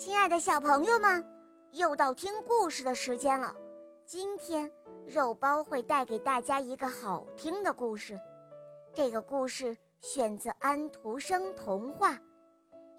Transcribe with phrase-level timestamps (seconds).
[0.00, 1.22] 亲爱的小朋友们，
[1.72, 3.54] 又到听故事的时间了。
[4.06, 4.72] 今天
[5.06, 8.18] 肉包会带给大家一个好听的故事。
[8.94, 12.18] 这个故事选自安徒生童话，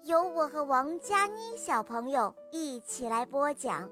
[0.04, 3.90] 由我和王佳妮小朋友一起来播讲。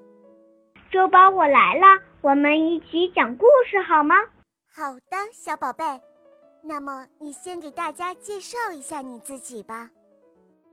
[0.89, 4.15] 肉包，我来了，我们一起讲故事好吗？
[4.73, 5.83] 好的，小宝贝。
[6.61, 9.89] 那么你先给大家介绍一下你自己吧。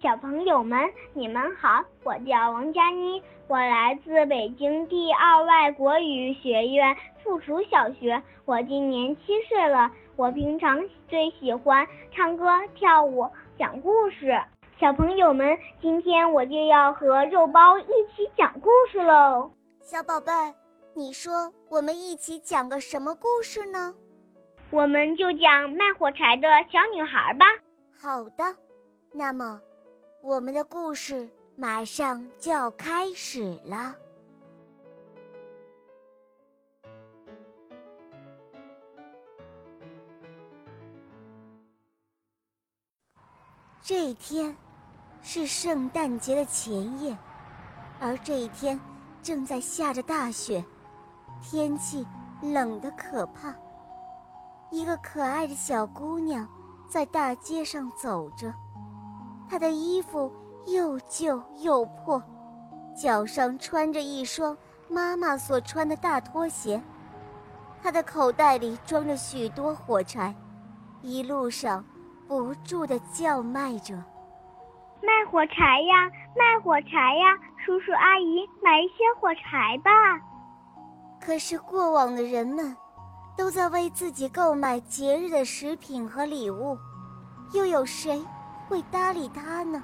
[0.00, 0.78] 小朋友们，
[1.12, 9.90] 你们好，我叫王佳妮，我来自北京第二外国语学院附属小学，我今年七岁了。
[10.14, 14.40] 我平常最喜欢唱歌、跳舞、讲故事。
[14.78, 17.82] 小朋友们，今天我就要和肉包一
[18.14, 19.50] 起讲故事喽。
[19.80, 20.32] 小宝贝，
[20.94, 23.92] 你说我们一起讲个什么故事呢？
[24.70, 27.46] 我们就讲卖火柴的小女孩吧。
[28.00, 28.44] 好的，
[29.12, 29.60] 那么。
[30.20, 33.94] 我们的故事马上就要开始了。
[43.80, 44.54] 这一天
[45.22, 47.16] 是圣诞节的前夜，
[47.98, 48.78] 而这一天
[49.22, 50.62] 正在下着大雪，
[51.40, 52.06] 天气
[52.42, 53.54] 冷得可怕。
[54.70, 56.46] 一个可爱的小姑娘
[56.86, 58.52] 在大街上走着。
[59.48, 60.30] 他的衣服
[60.66, 62.22] 又旧又破，
[62.94, 64.56] 脚上穿着一双
[64.88, 66.80] 妈妈所穿的大拖鞋。
[67.82, 70.34] 他的口袋里装着许多火柴，
[71.00, 71.84] 一路上
[72.26, 73.94] 不住地叫卖着
[75.00, 79.90] ：“卖火柴呀，卖火柴呀，叔叔阿姨，买一些火柴吧。”
[81.24, 82.76] 可是过往的人们，
[83.36, 86.76] 都在为自己购买节日的食品和礼物，
[87.52, 88.22] 又有谁？
[88.68, 89.82] 会搭理他呢。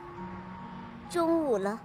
[1.09, 1.81] 中午了，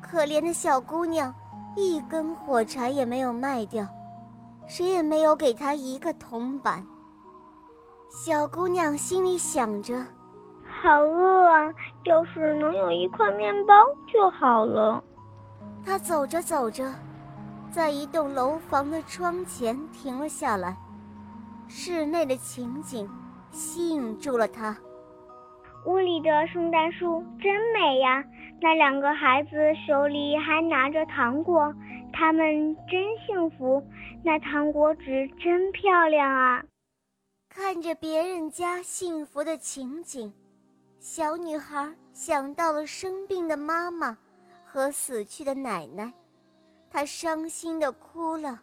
[0.00, 1.34] 可怜的小姑娘
[1.76, 3.86] 一根火柴也没有卖掉，
[4.66, 6.84] 谁也没有给她一个铜板。
[8.10, 9.98] 小姑娘心里想着
[10.82, 13.74] ：“好饿啊，要是能有一块面包
[14.12, 15.02] 就好了。”
[15.84, 16.92] 她走着走着，
[17.70, 20.76] 在一栋楼房的窗前停了下来，
[21.66, 23.10] 室内的情景
[23.50, 24.76] 吸引住了她。
[25.86, 28.24] 屋里的圣诞树真美呀！
[28.60, 29.50] 那两个孩子
[29.86, 31.74] 手里还拿着糖果，
[32.12, 33.82] 他们真幸福。
[34.22, 36.64] 那糖果纸真漂亮啊！
[37.50, 40.32] 看着别人家幸福的情景，
[40.98, 44.16] 小女孩想到了生病的妈妈
[44.64, 46.10] 和死去的奶奶，
[46.90, 48.58] 她伤心的哭了。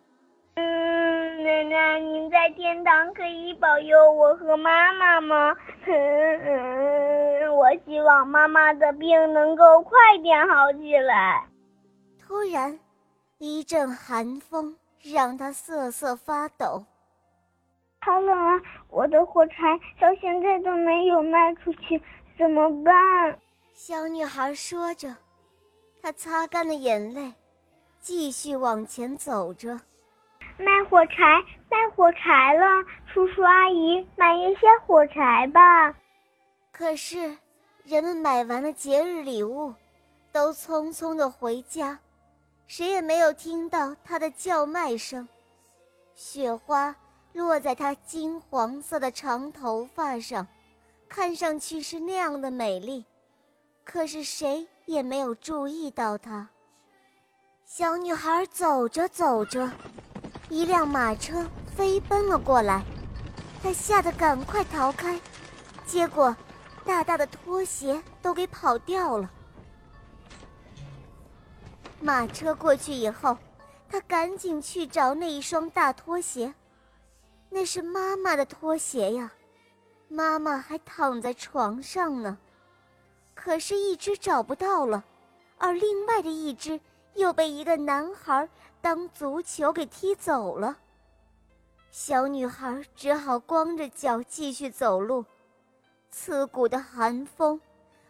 [0.56, 5.56] 嗯，奶奶，您在天堂可以保佑我和妈妈吗？
[5.86, 5.94] 嗯
[6.46, 11.46] 嗯我希望妈妈的病能够快点好起来。
[12.20, 12.80] 突然，
[13.38, 16.86] 一阵寒风让她瑟瑟发抖。
[18.02, 18.62] 好冷啊！
[18.90, 19.54] 我的火柴
[20.00, 22.02] 到现在都没有卖出去，
[22.38, 23.40] 怎么办？
[23.74, 25.16] 小女孩说着，
[26.02, 27.34] 她擦干了眼泪，
[28.00, 29.80] 继续往前走着。
[30.62, 32.66] 卖火柴，卖火柴了！
[33.14, 35.94] 叔叔阿姨，买一些火柴吧。
[36.72, 37.38] 可是，
[37.84, 39.74] 人们买完了节日礼物，
[40.32, 42.00] 都匆匆的回家，
[42.68, 45.28] 谁也没有听到他的叫卖声。
[46.14, 46.96] 雪花
[47.34, 50.48] 落在他金黄色的长头发上，
[51.10, 53.04] 看上去是那样的美丽，
[53.84, 56.48] 可是谁也没有注意到他。
[57.66, 59.72] 小女孩走着走着。
[60.52, 62.84] 一辆马车飞奔了过来，
[63.64, 65.18] 他吓得赶快逃开，
[65.86, 66.36] 结果
[66.84, 69.32] 大大的拖鞋都给跑掉了。
[72.02, 73.38] 马车过去以后，
[73.90, 76.54] 他赶紧去找那一双大拖鞋，
[77.50, 79.32] 那是妈妈的拖鞋呀，
[80.10, 82.38] 妈妈还躺在床上呢，
[83.34, 85.06] 可是，一只找不到了，
[85.58, 86.82] 而另外的一只
[87.16, 88.48] 又被一个男孩。
[88.84, 90.76] 当足球给踢走了，
[91.92, 95.24] 小女孩只好光着脚继续走路。
[96.10, 97.62] 刺骨的寒风，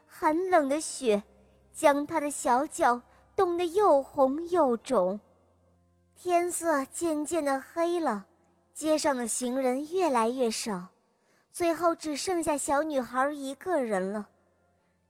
[0.08, 1.22] 寒冷的雪，
[1.74, 3.02] 将她的小脚
[3.36, 5.20] 冻得又红又肿。
[6.16, 8.26] 天色渐渐的黑了，
[8.74, 10.88] 街上的行人越来越少，
[11.52, 14.30] 最后只剩下小女孩一个人了。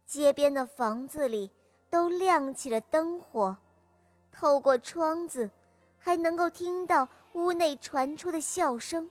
[0.07, 1.51] 街边的房子里
[1.87, 3.55] 都亮起了灯火。
[4.31, 5.49] 透过窗子，
[5.97, 9.09] 还能够听到屋内传出的笑声。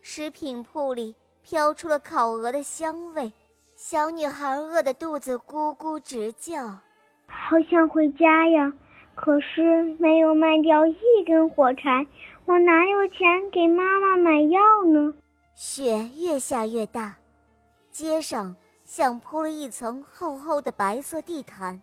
[0.00, 3.32] 食品铺里飘出了烤鹅的香味，
[3.76, 6.66] 小女孩饿得肚子咕咕直叫。
[7.26, 8.72] 好想回家呀，
[9.14, 10.96] 可是没有卖掉一
[11.26, 12.06] 根火柴，
[12.44, 15.14] 我哪有钱给妈妈买药呢？
[15.54, 17.16] 雪越下越大，
[17.90, 21.80] 街上像铺了一层厚厚的白色地毯。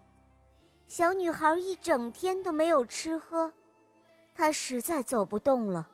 [0.90, 3.54] 小女孩一整天都没有吃喝，
[4.34, 5.88] 她实在走不动了，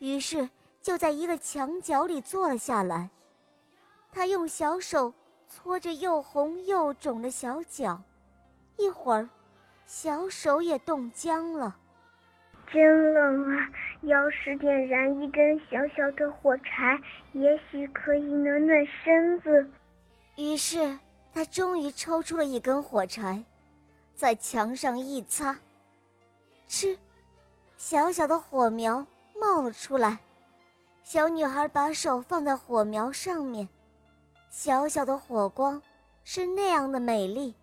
[0.00, 0.50] 于是
[0.82, 3.10] 就在一个墙角里坐了下来。
[4.10, 5.14] 她用小手
[5.46, 8.02] 搓着又红又肿的小脚，
[8.76, 9.28] 一会儿，
[9.86, 11.76] 小手也冻僵了。
[12.72, 13.70] 真冷啊！
[14.02, 17.00] 要是点燃一根小小的火柴，
[17.34, 19.70] 也许可以暖暖身子。
[20.36, 20.98] 于是
[21.32, 23.42] 他终于抽出了一根火柴，
[24.18, 25.56] 在墙上一擦，
[26.66, 26.98] 吃，
[27.76, 29.06] 小小的火苗
[29.40, 30.18] 冒了出来。
[31.04, 33.68] 小女孩把手放在火苗上面，
[34.50, 35.80] 小小的火光
[36.24, 37.54] 是那样的美丽，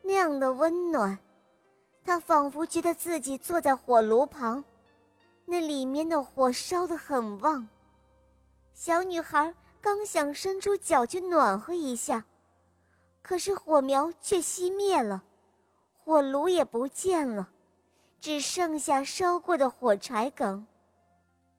[0.00, 1.18] 那样的温暖。
[2.06, 4.64] 她仿佛觉得自己坐在火炉旁，
[5.44, 7.68] 那里面的火烧得很旺。
[8.72, 12.24] 小女孩刚想伸出脚去暖和一下，
[13.20, 15.22] 可是火苗却熄灭了，
[16.04, 17.48] 火炉也不见了，
[18.20, 20.66] 只剩下烧过的火柴梗。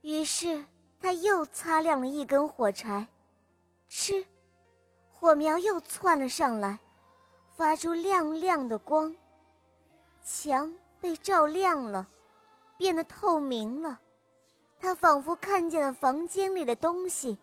[0.02, 0.66] 于是
[1.00, 3.08] 他又擦亮了一根火柴，
[3.88, 4.26] 吃，
[5.12, 6.78] 火苗又窜了上来，
[7.56, 9.16] 发出亮亮的光。
[10.24, 12.08] 墙被照亮了，
[12.78, 14.00] 变得透明了。
[14.80, 17.38] 他仿佛看见了房间里的东西。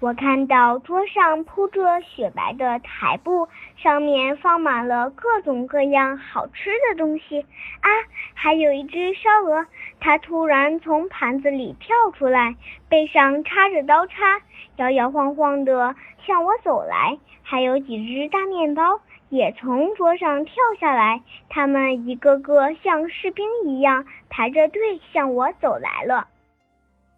[0.00, 7.40] 我看到桌上铺着雪白的台布，上面放满了各种各样好吃的东西。
[7.80, 7.88] 啊，
[8.32, 9.66] 还有一只烧鹅，
[9.98, 12.54] 它突然从盘子里跳出来，
[12.88, 14.40] 背上插着刀叉，
[14.76, 17.18] 摇摇晃晃地向我走来。
[17.42, 19.00] 还有几只大面包。
[19.30, 21.20] 也从桌上跳下来，
[21.50, 26.28] 他们一个个像士兵一样排着队向我走来了。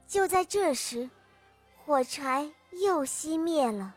[0.09, 1.09] 就在这时，
[1.87, 3.94] 火柴又熄灭了，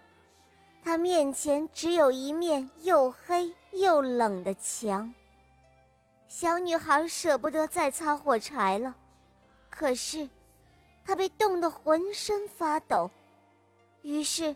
[0.83, 5.13] 他面前只有一面又黑又冷的墙。
[6.27, 8.95] 小女孩舍不得再擦火柴了，
[9.69, 10.27] 可是
[11.05, 13.09] 她被冻得浑身发抖，
[14.01, 14.55] 于是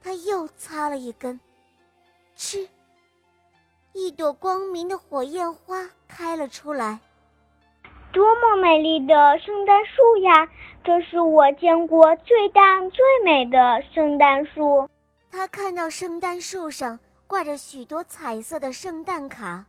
[0.00, 1.38] 她又擦了一根，
[2.34, 2.66] 吃。
[3.92, 6.98] 一朵光明的火焰花开了出来，
[8.12, 10.48] 多么美丽的圣诞树呀！
[10.84, 14.88] 这是我见过最大最美的圣诞树。
[15.30, 19.64] 他看到圣诞树上挂着许多彩色的圣诞卡，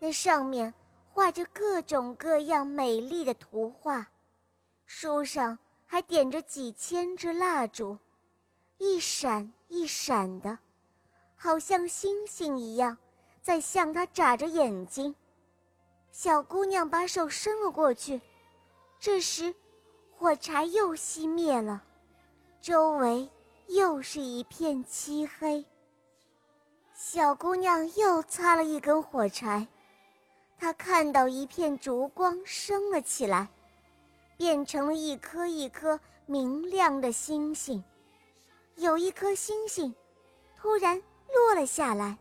[0.00, 0.74] 那上面
[1.12, 4.08] 画着各种各样美丽的图画，
[4.86, 7.98] 树上还点着几千支蜡烛，
[8.78, 10.58] 一闪一闪的，
[11.36, 12.98] 好像星星一样。
[13.40, 15.14] 在向他眨着眼睛，
[16.12, 18.20] 小姑娘把手伸了过去，
[19.00, 19.54] 这时，
[20.14, 21.82] 火柴又熄灭了，
[22.60, 23.26] 周围
[23.68, 25.64] 又是一片漆黑。
[26.94, 29.66] 小姑娘又擦了一根火柴，
[30.58, 33.48] 她看到一片烛光升了起来，
[34.36, 37.82] 变成了一颗一颗明亮的星星，
[38.76, 39.94] 有一颗星星
[40.58, 41.02] 突然
[41.34, 42.18] 落了下来。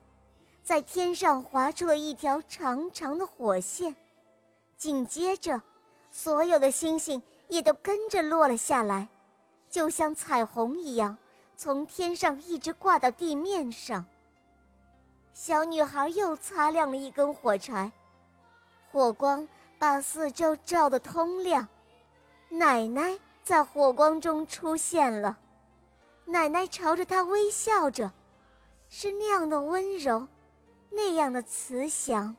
[0.63, 3.95] 在天上划出了一条长长的火线，
[4.77, 5.61] 紧接着，
[6.11, 9.07] 所有的星星也都跟着落了下来，
[9.69, 11.17] 就像彩虹一样，
[11.57, 14.05] 从天上一直挂到地面上。
[15.33, 17.91] 小女孩又擦亮了一根火柴，
[18.91, 19.47] 火光
[19.79, 21.67] 把四周照得通亮。
[22.49, 25.37] 奶奶在火光中出现了，
[26.25, 28.11] 奶奶朝着她微笑着，
[28.89, 30.27] 是那样的温柔。
[30.93, 32.35] 那样的慈祥，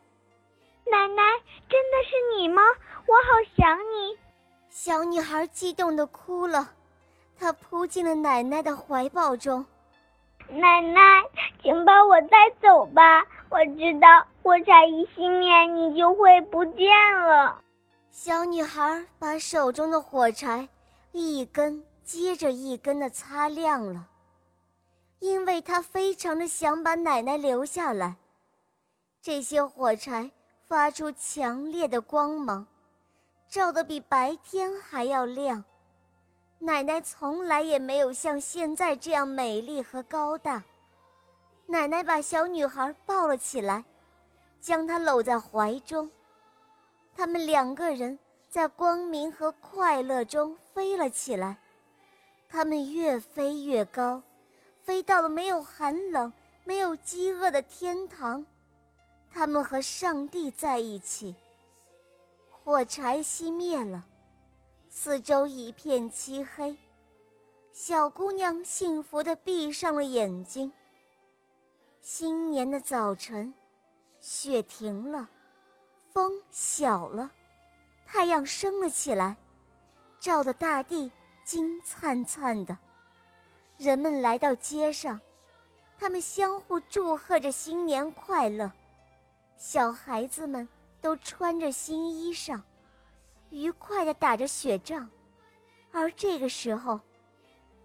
[0.85, 1.23] 奶奶，
[1.68, 2.62] 真的是你吗？
[3.06, 4.18] 我好想你。
[4.68, 6.71] 小女孩激动的哭了，
[7.38, 9.64] 她扑进了奶奶的怀抱中。
[10.49, 11.00] 奶奶，
[11.62, 16.87] 请把我带走吧，我知道火柴一熄灭，你就会不见
[17.26, 17.59] 了。
[18.11, 20.68] 小女孩把手中的火柴
[21.12, 24.09] 一根接着一根的擦亮了，
[25.21, 28.16] 因为她非常的想把奶奶留下来。
[29.25, 30.29] 这些火柴
[30.67, 32.67] 发出强烈的光芒，
[33.49, 35.62] 照得比白天还要亮。
[36.59, 40.64] 奶奶从来也没有像现在这样美丽和高大。
[41.67, 43.85] 奶奶把小女孩抱了起来，
[44.61, 46.11] 将她搂在怀中。
[47.14, 51.57] 他们两个人在光明和快乐中飞了起来。
[52.49, 54.21] 他们越飞越高，
[54.83, 56.33] 飞到了没有寒冷、
[56.64, 58.45] 没有饥饿的天堂。
[59.33, 61.35] 他们和上帝在一起。
[62.51, 64.05] 火柴熄灭了，
[64.89, 66.77] 四周一片漆黑。
[67.73, 70.71] 小姑娘幸福地闭上了眼睛。
[72.03, 73.53] 新年的早晨，
[74.21, 75.29] 雪停了，
[76.12, 77.31] 风小了，
[78.07, 79.37] 太阳升了起来，
[80.21, 81.11] 照得大地
[81.45, 82.77] 金灿灿的。
[83.79, 85.19] 人们来到街上，
[85.99, 88.71] 他们相互祝贺着新年快乐。
[89.64, 90.69] 小孩子们
[91.00, 92.61] 都穿着新衣裳，
[93.50, 95.09] 愉快地打着雪仗。
[95.92, 96.99] 而这个时候，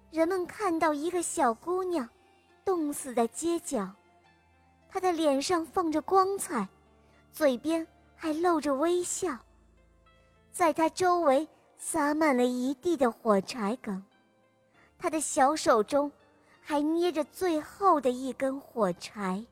[0.10, 2.10] 人们看到一个小姑娘，
[2.66, 3.94] 冻死在街角，
[4.90, 6.68] 她的脸上放着光彩，
[7.32, 9.38] 嘴边还露着微笑。
[10.52, 14.04] 在她周围撒满了一地的火柴梗，
[14.98, 16.12] 她的小手中
[16.60, 19.46] 还捏着最后的一根火柴。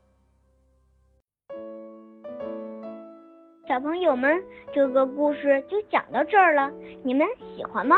[3.67, 6.71] 小朋友们，这个故事就讲到这儿了，
[7.03, 7.97] 你们喜欢吗？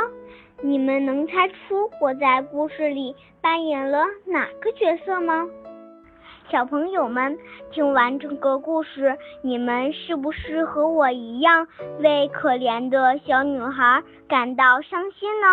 [0.62, 5.46] 你们能猜出我在故事里扮演了哪个角色吗？
[6.50, 7.38] 小朋友们，
[7.72, 11.68] 听完这个故事，你们是不是和我一样
[12.00, 15.48] 为可怜的小女孩感到伤心呢？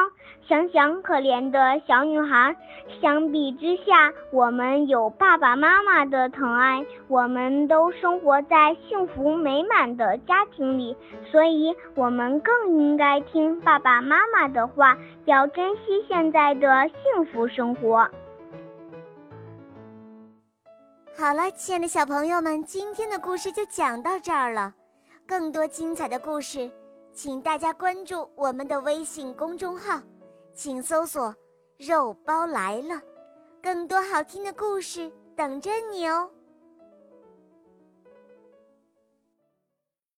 [0.47, 2.55] 想想可怜的小女孩，
[3.01, 10.97] 相比之下，我们有爸爸妈妈的疼爱，我们都生活在幸福美满的家庭里，
[11.33, 18.09] 所以我们更应该听爸爸妈妈的话，要珍惜现在的幸福生活。
[21.17, 24.75] 好了，亲爱的小朋友们，今天的故事就讲到这儿了。
[25.25, 26.69] 更多精彩的故事，
[27.15, 30.03] 请大家关注我们的微信公众号。
[30.55, 31.33] 请搜索
[31.79, 33.01] “肉包来了”，
[33.63, 36.29] 更多好听的故事等着你哦。